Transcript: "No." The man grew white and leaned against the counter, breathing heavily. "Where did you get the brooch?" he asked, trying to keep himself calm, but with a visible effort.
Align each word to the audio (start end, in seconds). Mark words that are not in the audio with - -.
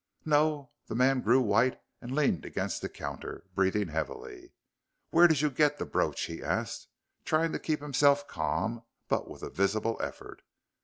"No." 0.25 0.71
The 0.87 0.95
man 0.95 1.21
grew 1.21 1.39
white 1.41 1.79
and 2.01 2.15
leaned 2.15 2.43
against 2.43 2.81
the 2.81 2.89
counter, 2.89 3.43
breathing 3.53 3.89
heavily. 3.89 4.51
"Where 5.11 5.27
did 5.27 5.41
you 5.41 5.51
get 5.51 5.77
the 5.77 5.85
brooch?" 5.85 6.21
he 6.25 6.41
asked, 6.41 6.87
trying 7.23 7.51
to 7.51 7.59
keep 7.59 7.81
himself 7.81 8.27
calm, 8.27 8.81
but 9.09 9.29
with 9.29 9.43
a 9.43 9.51
visible 9.51 9.97
effort. 10.01 10.41